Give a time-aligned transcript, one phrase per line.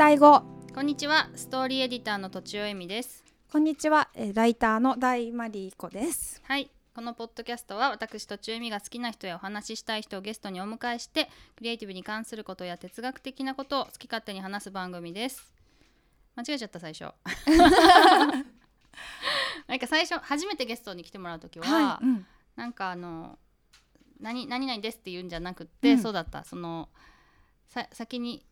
[0.00, 0.42] 対語。
[0.74, 1.28] こんにちは。
[1.36, 3.22] ストーリーエディターのとちおえみです。
[3.52, 4.08] こんにちは。
[4.14, 6.40] えーライターの大マリーコです。
[6.46, 6.70] はい。
[6.94, 15.52] このポッドキャストは私とちおえみが好きな人やお話ししたい人をゲストにお迎えしてクリエイティブに関することや哲学的なことを好き勝手に話す番組です。
[16.34, 17.12] 間違えちゃった最初。
[19.68, 22.26] なんか最初初めてゲストに来てもらう時は、い、うん。
[22.56, 23.38] なんかあの
[24.18, 25.98] 何何々ですって言うんじゃなくって、うん。
[25.98, 26.42] そうだった。
[26.42, 26.88] その
[27.68, 28.46] さ先に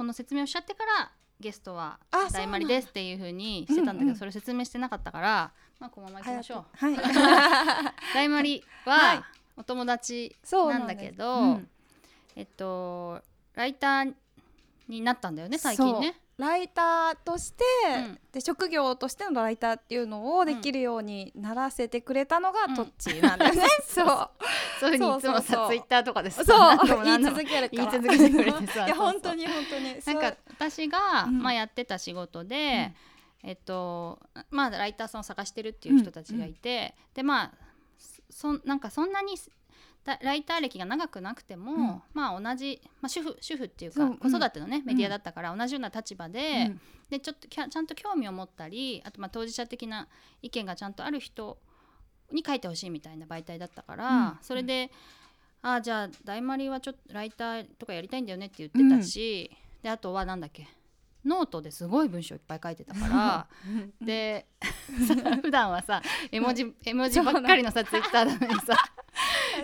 [0.00, 6.64] この説明をしちゃってからゲストはあ大まりですっていう風にしてたんだけど、うんうんそれ説明してなかったからまあこのまま行きましょう。
[6.74, 6.96] はい。
[8.14, 9.22] 大まりははい。
[9.58, 11.68] お友達なんだけど、うん
[12.34, 13.20] えっと
[13.54, 14.14] ライター
[14.88, 16.18] になったんだよね最近ね。
[16.40, 17.64] ライターとして、
[17.96, 18.18] うん。
[18.32, 22.76] で職業としてのライターっていうのをできるようにならせてくれたのがうん。
[22.76, 24.30] トッチーなんだよね、そう。
[24.80, 25.10] そういうふう。
[25.12, 27.04] にいつもさツイッターとかでさそう。
[27.04, 30.00] 言い続ける言い続けてくれてさ いや本当に本当に。
[30.06, 31.42] なんか私が、うん。
[31.42, 32.94] まあ、やってた仕事で、
[33.42, 34.18] えっと
[34.50, 37.52] まあライターさんを探してるっていう人たちがいて、でまあ
[38.30, 39.42] そんなんかそんなにだ
[40.04, 42.02] ライター歴が長くなくても、ん。
[42.14, 46.80] まあ同じ、まあ、主婦主婦っていうか子育てのね、メディアだったから同じような立場で、うん。
[47.10, 50.06] でちょっとちゃんと興味を持ったりあとまあ当事者的な
[50.42, 51.58] 意見がちゃんとある人
[52.30, 54.38] に書いてほしいみたいな媒体だったから、うん。
[54.42, 54.90] それで、
[55.62, 59.50] ああじゃあ大丸はちょっとライターとかやりたいんだよねって言ってたし、
[59.82, 60.68] であとはなんだっけ
[61.24, 63.48] ノートですごい文章いっぱい書いてたから
[64.00, 64.46] で
[65.42, 68.74] 普段はさ絵文字絵文字ばっかりのさツイッターなのにさ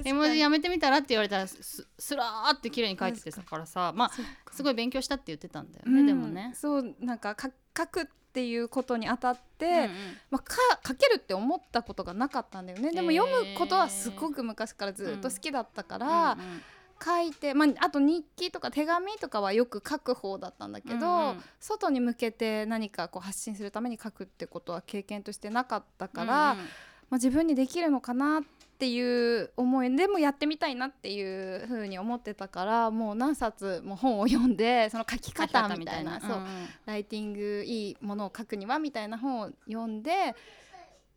[0.04, 3.92] 絵文字やめてみたらって言われたらすすらーって綺麗に書いててさからさ。
[3.94, 4.10] まあ
[4.52, 6.52] すごい勉強したって言ってたんだよね、でもね。
[6.54, 9.90] そうなんかか書くっていうことにあたって、うんうん。
[10.30, 12.92] まあ、か書けるって思ったことがなかったんだよね。
[12.92, 16.62] でも読むことはすごく昔からずっと好きだったから、うんうん
[17.04, 26.64] 書いて、まあ、あと日記とか手紙とかはよく書く方だったんだけど、うんうん外に向けて何かこう発信するために書くってことは経験としてなかったから、うんうん。
[26.64, 26.70] ま
[27.12, 28.42] あ、自分にできるのかなっ
[28.78, 36.20] ていう思いでもやってみたいなっていうふうに思ってたからもう何冊も本を読んでその書き方方みたいな。
[36.20, 36.46] そううんうん。
[36.84, 40.34] ライティングいいものを書くにはみたいな本を読んで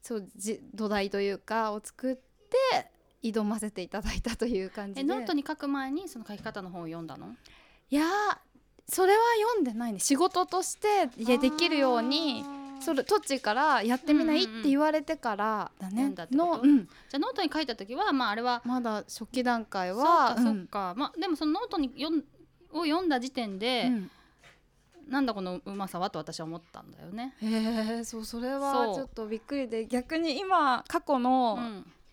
[0.01, 5.01] そうじ土台というかを作って挑ませていただいたという感じで。
[5.01, 7.35] えノートに書く前にその書き方の本を読んだの？
[7.89, 8.05] いやー
[8.87, 9.19] それは
[9.51, 9.99] 読んでないね。
[9.99, 12.43] 仕事としてできるように
[12.79, 16.57] それトッからやってみないっうんうんうんて言われてからだね読んだってこと？
[16.57, 22.23] の、うん、じゃあノートに書いた時はまああれはまだ初期段階そうはかそうか、まあでもそのノートに読ん
[22.71, 24.11] を読んだ時点で、うん。
[25.09, 27.33] なんだこのうまさはと私は思ったんだよね。
[27.41, 28.95] へえそうそれはそう。
[28.95, 31.57] ちょっとびっくりで逆に今過去の、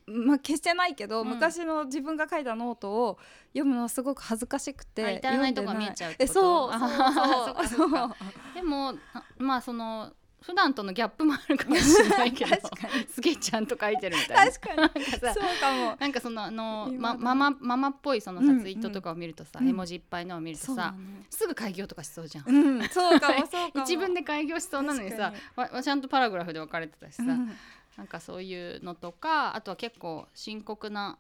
[0.09, 0.25] うん。
[0.27, 1.28] まあ決してないけど、うん。
[1.28, 6.41] 昔の自分が書いたノートを読むのはすごく恥ずかしくてあ至らないとこ見えちゃうってえこと？
[6.41, 8.15] そうあそうそう。
[8.54, 10.10] でもあまあその
[10.41, 12.54] 普段とのギャップもあるかもしれないけど
[13.10, 14.52] すげえちゃんと書いてるみたいな。
[14.52, 15.04] 確かに。
[15.04, 15.97] そうかも。
[15.98, 21.24] なんかそのあの、ま、ママママっぽいそのさ、うんツイートとかを見るとさ、うん絵文字いっぱいのを見るとさ、ね。
[21.30, 22.48] すぐ開業とかしそうじゃん。
[22.48, 23.82] うんそうかもそうかも。
[23.84, 27.53] 一文で開業しそうなのにさわわちゃんとパラグラフで分かれてたしさ、うん。
[27.97, 31.18] なんかそういうのとかあとは結構深刻な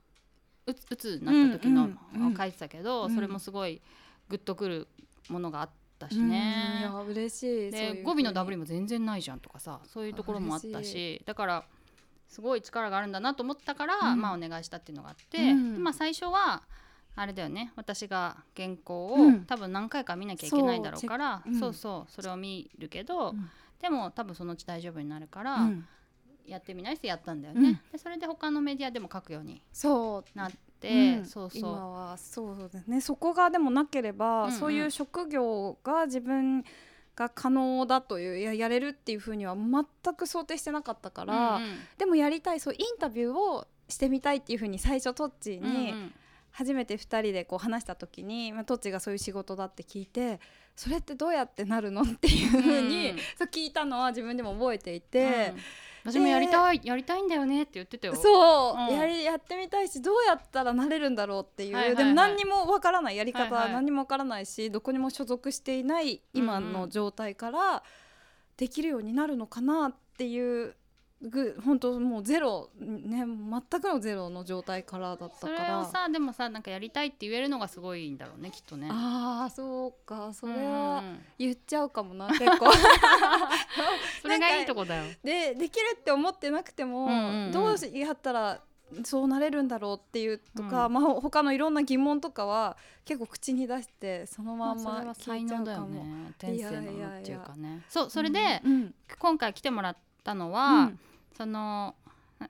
[0.66, 3.80] うつうつになった時のうんうんうんを書いてたけど、うんそれもすごい
[4.28, 4.88] グッとくる
[5.28, 6.80] ものがあったしうんいね。
[6.82, 11.64] や嬉しいで語尾のダブりりも全然ないじゃんとかさそういうところもあった嬉ししだから
[12.28, 14.20] すごい力があるんだなと思ったから、うん。
[14.20, 15.74] まあお願いしたっていうのがあって、うん。
[15.74, 16.62] でまあ最初は
[17.14, 19.44] あれだよね私が原稿を、うん。
[19.44, 23.48] 多分何回か見なきゃいけないだろうからそうそうそれを見るけど、うん。
[23.80, 25.86] でも多分そのうち大丈夫になるから、うん。
[26.46, 26.94] やってみない？
[26.94, 27.74] ってやったんだよね、うん。
[27.92, 30.38] でそれで他のメディアでも書くようにそう。
[30.38, 31.24] なって、うん。
[31.24, 31.60] そうそう。
[31.60, 33.00] 今はそうですね。
[33.00, 34.52] そこがでもなければ、うんうん。
[34.52, 36.64] そういう職業が自分
[37.14, 41.70] が可能だというややれるっていうふうには全く想定してなかったから、うんうん。
[41.98, 46.12] でもやりたいそうインタビューをしてみたいっていうふうに最初トッチーにうんうん。
[46.52, 50.40] 初めて2人でこう話した時に、まあ、トッチーがそういう仕事だって聞いて
[50.74, 52.00] それってどうやってなるの？
[52.00, 53.16] っていうふうに、うん。
[53.36, 55.52] そう聞いたのは自分でも覚えていて。
[55.54, 55.60] うん
[56.06, 58.14] 私もやりたい、やりたいんだよねって言ってたよ。
[58.14, 58.96] そう、うん。
[58.96, 62.04] やりやってみたいしどうやったらなれるんだろうっていう、はいはいはい。
[62.04, 63.72] でも何にもわからないやり方ははいはい。
[63.74, 67.82] 何にもわからないし、どこにも所属していない今の状態から
[68.56, 70.76] できるようになるのかなっていう
[71.22, 78.88] ぐ本当もうゼロね全くのゼロの状態からだったそれからをさでもさなんかやりたいって言えるのがすごいんだろうねきっとね。
[78.90, 80.32] あーそうか。
[80.34, 82.66] それうんうんはうん言っちゃうかもな結構。
[84.22, 85.04] それがいいとこだよ。
[85.24, 87.52] でできるって思ってなくても、うんうんうん。
[87.52, 88.60] どうしやったら
[89.04, 90.92] そうなれるんだろうっていうとか、うん。
[90.92, 92.76] まあ他のいろんな疑問とかは
[93.06, 96.04] 結構口に出してそのまんままあそれは聞いちゃ才能だようかも。
[96.04, 97.82] ね天性のっていうかね。
[97.88, 98.94] そうそれで、うん。
[99.18, 99.96] 今回来てもらっ
[100.26, 100.98] たのは、うん。
[101.36, 101.94] その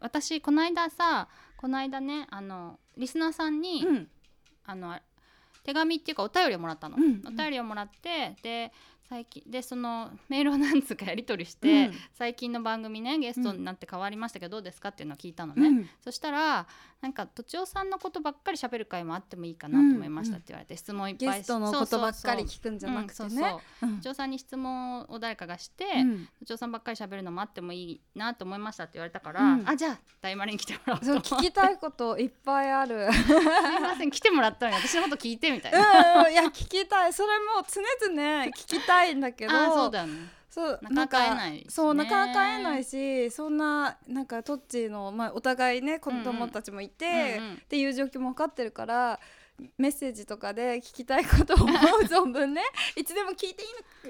[0.01, 4.09] 私この間さこの間ねあのリスナーさんに、うん。
[4.65, 4.99] あの
[5.63, 7.23] 手紙っていうかお便りをもらったの、うん。
[7.27, 8.73] お便りをもらってで
[9.09, 11.93] 最近でそのメールを何つうかやり取りして、うん。
[12.13, 15.89] 最近の番組ねゲストになって変わりましたけどどうですかっていうのを聞いたのね、うん。
[16.03, 16.67] そしたら
[17.01, 23.57] なんかとちおさんのことばっかり喋る回もあってもいいかなと思いましたって言われて、質問いっぱいゲストのことばっかり聞くんじゃなくてね。
[23.99, 26.29] とちおさんに質問を誰かがして、うん。
[26.41, 29.69] とちおさんばっかり喋るのもあってもいいなと思いましたって言われたから、うん。
[29.69, 33.09] あじゃあ大丸に来てもらおうとそう聞きたいこといっぱいある。
[33.13, 33.35] すい
[33.81, 37.13] ません来てもらったのに私のこと聞いてみたいな、うんいや聞きたい。
[37.13, 40.37] それも常々聞きたいんだけどあそうだよね。
[40.49, 41.65] そうなかなか会えないしね。
[41.69, 49.21] そうなかなか会えないしそんななんかトッチーの、まあ、お互いね子供たちもいて、うんうんっていう状況も分かってるから
[49.79, 52.63] メッセージとかで聞きたいことを思う存分ね
[52.97, 53.67] いつでも聞いてい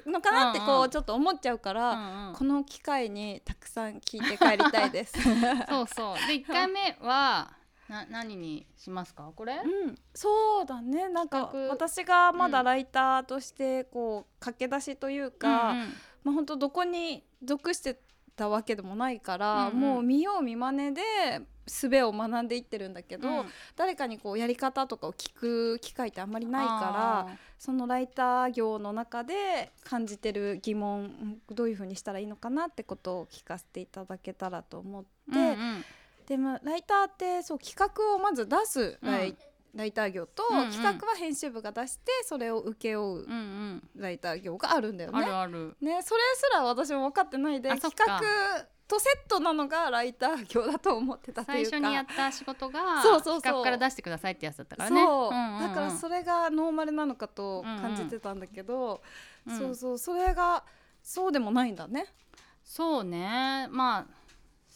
[0.06, 2.34] いのかなってこうちょっと思っちゃうから、うんうん。
[2.34, 5.14] この機会にたくさん聞いて帰りたいです。
[5.68, 6.26] そうそう。
[6.26, 7.52] で1回目は
[7.88, 9.32] な何にしますか？
[9.34, 11.08] これ、うん、そうだね。
[11.08, 12.64] なんか私がまだうん。
[12.64, 15.86] ライターとしてこう駆け出しというか、うんうん。
[16.24, 17.98] まあ本当どこに属して
[18.34, 19.80] たわけでもないから、うんうん。
[19.80, 21.00] もう見よう見まねで
[21.66, 23.44] 術を学んでいってるんだけど、うん。
[23.76, 26.72] 誰かにこうやり方とかを聞く機会ってあんまりないか
[27.28, 35.84] らそのライター業の中で感じてる疑問うんどういうふうにしたらいいのかなってことを聞かせていただけたらと思って、うんうん
[36.26, 39.36] でまあライターってそう企画をまず出すライ,、うん。
[39.74, 40.70] ライター業と、うんうん。
[40.70, 43.82] 企画は編集部が出してそれを請け負ううんうん。
[43.96, 45.26] ライター業があるんだよあね。
[45.26, 45.76] るある。
[45.80, 48.20] ね、それすら私も分かってないで企か。
[48.20, 51.70] 画とセットなのがライター業だと思ってたというか。
[51.70, 53.42] 最初にやった仕事がそうそうそう。
[53.42, 55.04] 企画から出してくださいってやつだったからね。
[55.04, 55.60] そう、んんん。
[55.60, 59.02] だからそれがノーマルなのかと感じてたんだけど、
[59.46, 59.58] うん。
[59.58, 59.98] そうそう。
[59.98, 60.64] それが
[61.02, 62.06] そうでもないんだね。
[62.62, 63.66] そうね。
[63.70, 64.06] まあ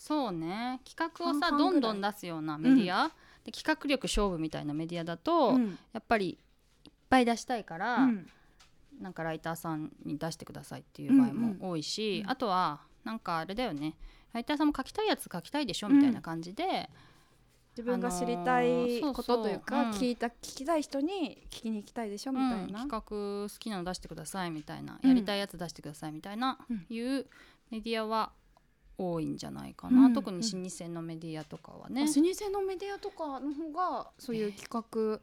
[0.00, 0.81] そうね。
[0.87, 3.12] 企画をさどんどん出すようなメディア、
[3.44, 5.79] で企画力勝負みたいなメディアだと、うん。
[5.93, 6.38] やっぱり
[6.87, 8.26] いっぱい出したいから、うん。
[8.99, 12.31] なんかライターさんに出してくださいっていう場合うんうんも多いし、うん。
[12.31, 13.94] あとはなんかあれだよね。
[14.32, 16.88] ライターさんも書きたいやつ書きたいでしょみたいな感じで、
[17.76, 19.37] 自分が知りたいこあのーそうそう。
[19.37, 19.91] とというか、うん。
[19.91, 22.85] 聞いた聞きたい人に聞きに行きたいでしょみたいな。
[22.85, 22.88] うん。
[22.88, 25.08] 企画好きなの出してくださいみたいな、うん。
[25.11, 26.87] やりたいやつ出してくださいみたいな、うん。
[26.88, 27.26] いう
[27.70, 28.32] メディアは
[29.00, 30.12] 多いんじゃないかな、うん。
[30.12, 32.02] 特に老舗のメディアとかはね。
[32.02, 35.20] あ老舗のメディアとかの方がそういう企画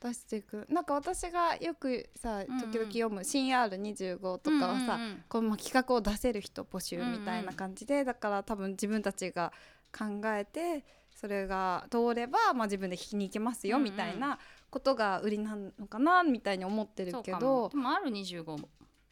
[0.00, 2.60] 出していくなんか私がよくさうんうん。
[2.60, 5.24] 時々読む「新 R25」とかはさ、うんうんうん。
[5.28, 9.52] こうまあ企画を出せる人募集みたいな感じで、だから多分自分たちが
[9.96, 10.84] 考えて
[11.14, 13.90] それが通れば、まあ、自分で聞きに行けますようんうん。
[13.90, 14.38] みたいな
[14.70, 17.68] ことが売りなのかなみたいに思ってるけど。
[17.70, 18.68] でも R25 も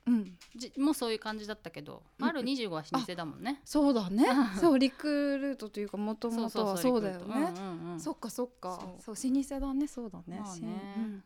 [0.07, 2.29] うん、じもうそういう感じだったけど、うん。
[2.29, 3.61] R25 は老舗だもんね。
[3.65, 4.25] そうだね。
[4.25, 4.61] うん。
[4.61, 7.25] そうリクルートというかもともとはそうだよね。
[7.27, 8.01] うんうんうん。
[8.01, 8.79] そっかそっか。
[9.03, 9.87] そそう老舗だね。
[9.89, 11.21] そうだね,し、まあね。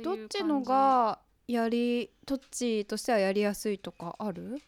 [0.00, 1.18] どっちのが
[1.48, 4.62] やりどっちとしてはやりやすいとかある？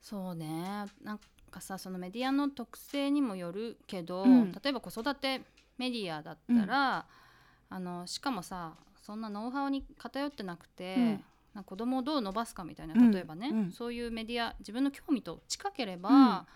[0.00, 0.86] そうね。
[1.04, 1.20] なん
[1.52, 4.50] かさそのメディアの特性にもよるけど、うん。
[4.50, 5.42] 例えば子育て
[5.78, 7.06] メディアだったら、
[7.70, 11.24] あのしかもさそんなノウハウに偏ってなくて、うん
[11.56, 13.10] な子供をどう伸ばすかみたいなうん。
[13.10, 13.72] 例えばね、うん。
[13.72, 16.46] そういうメディア自分の興味と近ければ、うん。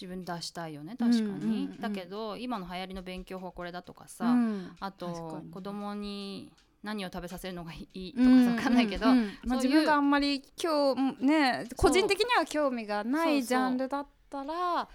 [0.00, 4.76] 自分出したいよね確かに、うんうんうんだけど今の流行りの勉強法これだとかさ、うん。
[4.78, 6.52] あと子供に
[6.82, 14.88] 何を食べさせるのがいいとか分かんないけど、うんうんまあ、自分があんまり今日ね個人的には興味がないジャンルだったら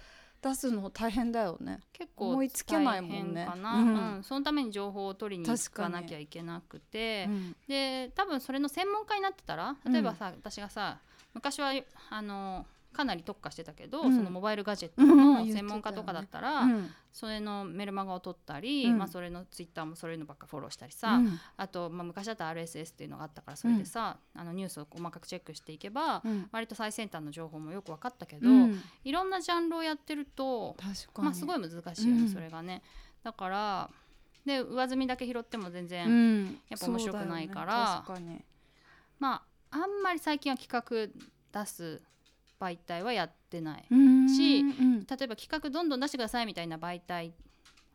[0.44, 1.80] 出すの大変だよね。
[1.94, 3.46] 結構思いつけないもんね。
[3.46, 4.16] かな、うん。
[4.16, 4.22] うん。
[4.22, 10.98] そのために情報を取りに行かなきゃいけなくて、うんで多分それの専門家になってたら例えばさ、私がさ
[11.32, 11.72] 昔は
[12.10, 14.16] あのかなり特化してたけど、うん。
[14.16, 16.90] そのモバイルガジェットうんの 専門家とかだったら、うん。
[17.12, 18.98] それのメルマガを取ったり、うん。
[18.98, 21.38] まあ、それのツイッターもそれのばっかフォローしたりさ、うん。
[21.56, 26.48] あと、まあ、昔だったら RSS っていうのがあったからそれでさ、あのニュースを細かくチェックしていけば、うん。
[26.52, 28.80] 割と最先端の情報もよく分かったけど、うん。
[29.04, 32.28] いろんなジャンルをやってると確かに、まあすごい難しいよね、うん。
[32.28, 32.82] それがね。
[33.22, 33.90] だから
[34.44, 38.44] で上積みだけ拾っても全然、うん、やっぱ面白くないからそうだよね。
[39.18, 42.02] まああんまり最近は企画出す
[42.60, 45.00] 媒体はやってない、うんしうん。
[45.00, 47.34] 例えば企画どんどん出してくださいみたいな媒体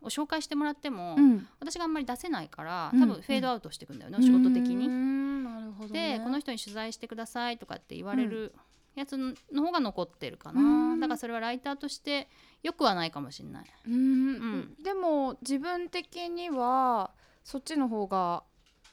[0.02, 1.46] を紹介してもらっても、うん。
[1.58, 3.00] 私があんまり出せないからうん。
[3.00, 4.86] 多分フェードアウトしていくんだよね、お仕事的うに。
[4.86, 5.44] ん。
[5.44, 6.18] なるほどね。
[6.18, 8.54] でこの人に取材してくださいとかって言われる
[8.94, 11.00] やつの方が残ってるかな、うん。
[11.00, 12.28] だからそれはライターとして
[12.62, 13.64] よくはないかもしれない。
[13.86, 13.94] うん。
[13.94, 14.74] うん。
[14.82, 17.10] でも自分的には
[17.44, 18.42] そっちの方が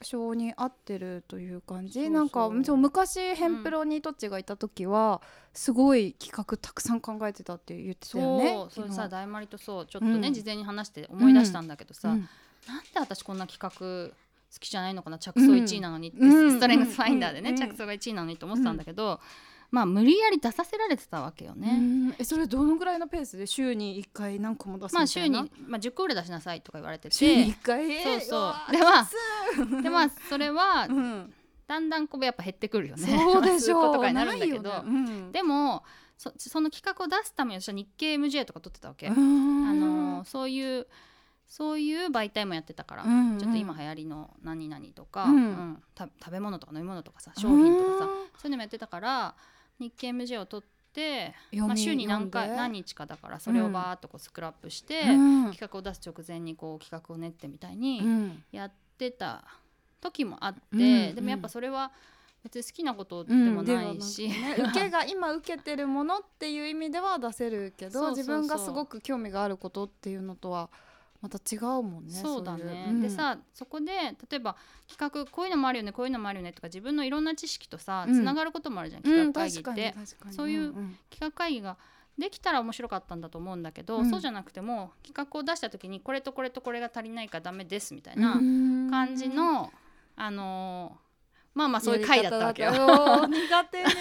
[0.01, 2.10] 性に合ってるという感じ？
[2.10, 5.22] なんかそう昔ヘンプロにトッチがいた時は、
[5.54, 10.34] すごい企画たくさん考えてたって言ってたよねそうそれさ大丸とそうちょっとね、うん。
[10.34, 12.30] 事前に話して思い出したんだけどさ、うん
[12.68, 13.70] なんで私こんな企画
[14.50, 16.51] 好きじゃないのかな着想1位なのにって、うん。
[16.51, 17.56] ストレングスファインダーでね、うん。
[17.56, 19.22] 着想が1位なのにと思ってたんだけど、
[19.69, 21.77] まあ無理やり出させられてたわけようね。
[21.77, 22.15] ん。
[22.17, 25.39] えそれどのぐらいのペースで週に1回何個も出すみたいな？
[25.41, 27.15] まあ週に、まあ、10個ぐらい出しなさいとか言われてて。
[27.15, 28.03] 週に1回？
[28.03, 28.41] そうそう。
[28.41, 29.09] わでまあき
[29.79, 31.33] つでまあそれはうん。
[31.67, 33.05] だんだんこうやっぱ減ってくるよね。
[33.05, 33.93] そうでしょう。
[33.93, 35.83] とかになるんだけど、ねうんでも
[36.17, 39.07] そその企画を出すために私は日経 MJ とか撮ってたわけ。
[39.07, 39.79] うあん。
[40.17, 40.88] のそういう
[41.50, 43.38] そういう媒体もやってたから、うんうん。
[43.38, 45.36] ちょっと今流行りの何々とか、うん。
[45.36, 49.36] うんた食べ物とか飲み物とかさ商品とかさそういうのもやってたから
[49.79, 55.51] 日経 MJ を取って、まあ、週に何回何日かだからそれをバーっとこうスクラップして、うん。
[55.51, 58.43] 企画を出す直前にこう企画を練ってみたいにうん。
[58.51, 59.43] やってた
[60.01, 60.75] 時もあって、う
[61.12, 61.15] ん。
[61.15, 61.91] でもやっぱそれは
[62.43, 70.69] 別に好きなことでうんもないし、ではなんかね受けが今受けてるものっていう意味では出せるけど 自分がすごく興味があることっていうのとは
[71.21, 72.86] また違うもんねそうだね。
[72.88, 72.93] いう。
[72.93, 73.91] んでさそこで
[74.29, 74.55] 例えば
[74.88, 78.13] 企画こういうのもあるよねこういうのもあるよねとか自分のいろんな知識とさうん。
[78.13, 80.36] つながることもあるじゃん、うん企画会議って、確かに確かに。
[80.36, 80.97] そういうんん。
[81.09, 81.77] 企画会議が
[82.17, 84.09] できたら面白かったんだと思うんだけど、うん。
[84.09, 88.91] そうじゃなくても企画を出した時にこれとこれとこれが足りないからダメですみたいうんなうん。
[88.91, 89.71] 感じの、
[90.15, 91.07] あのー
[91.57, 92.71] まあまあそういう回だったわけよ。
[92.71, 93.93] 苦手になっ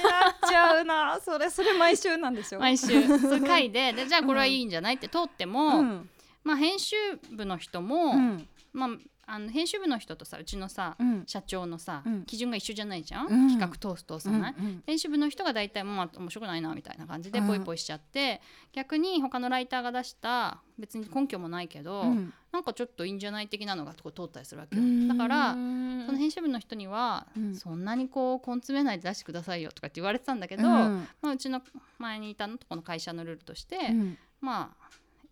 [0.46, 1.18] ちゃうな。
[1.18, 2.86] それそれ毎週なんでしょ毎週。
[3.18, 6.10] そういう回ででじゃあこれはいいんじゃないって通っても、うん
[6.46, 6.94] まあ編集
[7.32, 8.48] 部の人も、うん。
[8.72, 8.88] まあ、
[9.28, 11.24] あの編集部の人とさうちのさ、うん。
[11.26, 12.22] 社長のさ、うん。
[12.22, 13.48] 基準が一緒じゃないじゃん、うん。
[13.48, 14.82] 企画通す通さない、うんうん。
[14.86, 17.48] 編集部の人が大体もうあ面白くないなみたいな感じでうん。
[17.48, 18.40] ポイポイしちゃって、
[18.72, 22.32] 逆に他のライターが出した別に根拠もないけど、うん。
[22.52, 25.08] なんかちょっといいんじゃない的なのがこう通ったりするわけよ、うん。
[25.08, 27.56] だからその編集部の人には、うん。
[27.56, 31.08] そんなにこう根詰めないで出してくださいよとかって言われてたんだけど、うん。
[31.20, 31.62] まあ、うちの
[31.98, 34.18] 前にいたのとこの会社のルールとして、うん。
[34.40, 34.86] まあ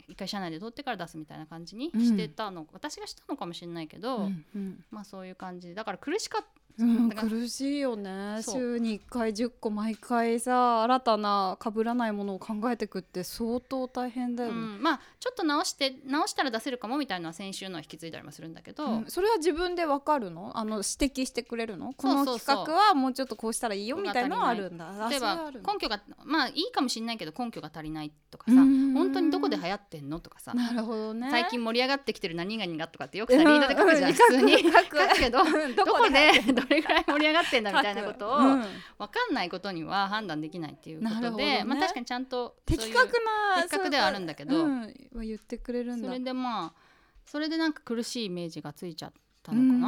[0.08, 4.44] 一回社内で通ってから出すみたいな感じにしてたの、私がしたのかもしれないけど、うん。
[4.54, 4.84] うん。
[4.90, 5.74] まあそういう感じで。
[5.74, 8.40] だから苦しかったうん苦しいよね。
[8.42, 19.04] 週に1回10個毎回さ新たな被らないものを考えてくって相当大変だよね、うん、まあちょっと直して直したら出せるかもみたいなのは先週のは引き継いだりもするんだけど、うん。
[19.06, 20.50] それは自分でわかるの？
[20.58, 21.92] あの指摘してくれるの？
[21.92, 25.06] この企画はもうちょっとこうしたらいいよみたいのはあるんだ。
[25.06, 28.94] あ例えば根拠がまあいいかもしれないけど根拠が足りないとかさうん。
[28.94, 31.28] 本当にどこで流行ってんのとかさなるほどね。
[31.30, 33.46] 最近盛り上がってきてる何々がとかってよくさうん。
[33.46, 34.14] リードで書くじゃんうん。
[34.14, 34.52] 普通に。
[34.58, 34.98] 書く。
[34.98, 35.18] 書く。
[35.20, 38.60] けどうんどこでどれぐらい盛り上がってんだみたいなことをうん。
[38.60, 38.68] 分
[38.98, 41.64] かんないことには判断できないっていうことで、ね。
[41.64, 44.54] まあ確かにちゃんと的確な的確ではあるんだけど。
[44.54, 44.80] そううん
[45.14, 46.08] は言ってくれるんだ。
[46.08, 46.72] それでまあ
[47.26, 49.12] それでなんか苦しいイメージがついちゃっ
[49.44, 49.86] たのか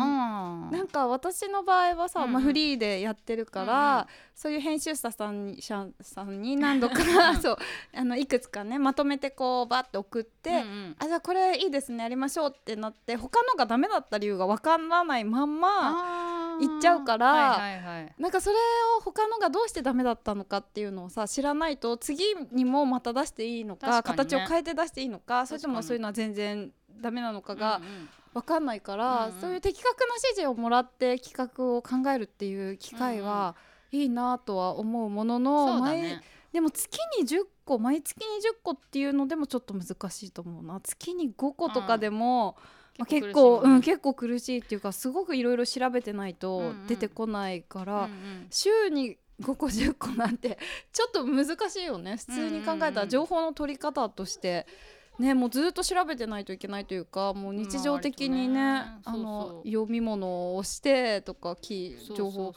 [0.71, 2.27] な、なんか私の場合はさ、うん。
[2.27, 4.07] うんまあ、フリーでやってるから、うんうん。
[4.35, 6.97] そういう編集者さんにさんさんに何度か
[7.41, 7.57] そう
[7.95, 10.97] あのいくつかねまとめてこうバッて送って、うんうん。
[10.99, 16.59] あじゃあこれいいですねやりましょうってなって他のがダメだった理由が分からないまんまあー。
[16.59, 18.15] 言っちゃうからはいはいはい。
[18.19, 18.57] なんかそれ
[18.99, 22.23] を他のがどうしてダメだったのかっていうのをさ知らないと次
[22.53, 24.03] にもまた出していいのかね。
[24.03, 28.09] 形を変えて出していいのかそれともそういうのは全然ダメなのかがうんうん。
[28.37, 29.41] 分かんないから、うんうん。
[29.41, 33.57] そういう的確な指示をもらって企画を考えるっていう機会は
[33.91, 36.21] いいなとは思うものの、そうだ毎ね
[36.53, 40.81] でも月に10個毎月に10個っていうのでもちょっと難しいと思うな。
[40.81, 42.57] 月に5個とかでも、
[42.99, 46.87] まあ、結構うん、結構苦しいっていうかすごくいろいろ調べてないうんとうん。
[46.87, 48.47] 出てこないから、うんうん。
[48.51, 50.59] 週に5個10個なんて
[50.93, 52.17] ちょっと難しいよね。
[52.17, 54.67] 普通に考えたら情報の取り方として。
[55.19, 62.55] ね、もうずっと調べてないといけないというかもう日常的にね,、まの読み物をしてとかき情報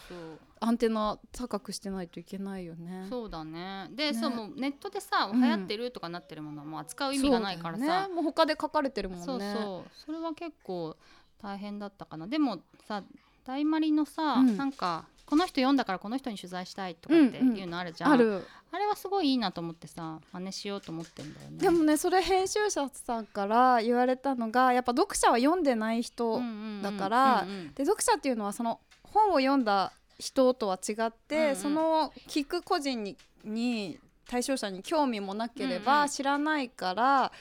[0.62, 3.08] アンテナ高くしてないといけないよね。
[3.10, 3.88] そうだね。
[3.92, 4.20] でね。
[4.20, 5.42] そうもうネットでさうん。
[5.42, 8.06] 流行ってるとかなってるものはもう扱う意味がないからさ。
[8.06, 9.26] そうね、もう他で書かれてるもんね。
[9.26, 9.92] そうそう。
[10.06, 10.98] それは結構
[11.42, 12.28] 大変だったかな。
[12.28, 13.04] でもさ
[13.46, 14.58] 大マリのさ、うん。
[14.58, 18.44] なんかこの人読んだからこの人に取材したいとかっていうのあるじゃん、ある。
[18.72, 21.58] あれはすごいいいなと思ってさ真似しようと思ってんだよね。
[21.60, 26.46] でもねそれ編集者さんから言われたのがやっぱ読者は読んでない人、うんうんう
[26.80, 27.50] んだからうん。
[27.50, 31.56] うんで読者っていうのはその本を読んだ人とは違って、うんうん。
[31.58, 35.84] その聞く個人にに対象者に興味もなけれうんうん。
[35.86, 37.32] ば知らないから、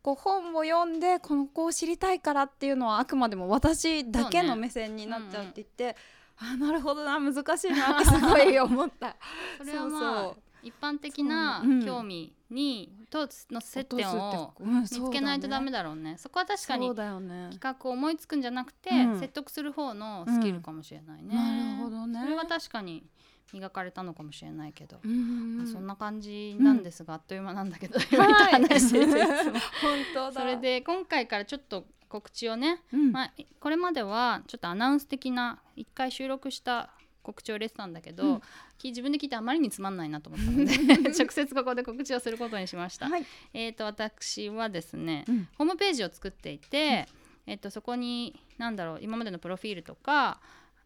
[0.00, 5.96] こう本を読んでこの子を知りたいからっていうのはあくまでも私だけの目線になっちゃうって言って、
[6.36, 7.18] あなるほどな。
[7.18, 7.96] 難しいな。
[7.96, 9.16] っ てすごい思った。
[9.58, 11.70] それはまあそう一般的なそう。
[11.70, 11.84] うん。
[11.84, 16.16] 興味にとの接点を見つけないとダメだだろうね。
[16.18, 19.20] そこは確かに企画を思いつくんじゃなくて、うん。
[19.20, 22.20] 説得する方のスキルかもしれないね、なるほどね。
[22.22, 23.04] それは確かに
[23.52, 28.52] 磨かれたのかもしれないけど、うんまあそんな感じなんですが、あっという間なんだけど、言はい。
[28.62, 30.40] 本当だ。
[30.40, 33.12] それで今回からちょっと告知をね、うん。
[33.12, 36.90] まあ、これまではちょっとアナウンス的な一回収録した
[37.22, 38.42] 告知を入れてたんだけど、うん。
[38.78, 43.08] き自分で聞いてあまりにつまんないなと思ったので 直接ここで告知をすることにしました。
[43.08, 43.26] はい。
[43.52, 45.48] えー、と私はですね、うん。
[45.56, 47.06] ホームページを作っていて、
[47.46, 50.40] えっとそこに何だろう今までのプロフィールとか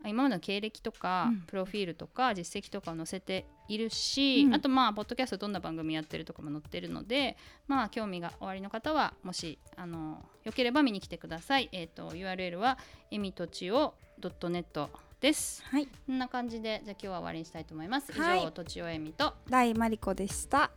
[0.05, 7.37] 今までの経歴とか、うんプロフィールとか実績とかを載せているし、うんあとまあポッドキャストどんな番組やってるとかも載ってるので
[7.67, 11.69] まあ興味がおありの方はもしあのよければ見に来てください。
[11.73, 12.79] えっ、と URL は
[13.11, 14.89] えみとちお .net
[15.21, 15.63] です。
[15.65, 18.13] はいこんな感じでじゃあ今日は終わりにしたいと思います。
[18.13, 20.71] 以上、はいとちおえみと大マリコでした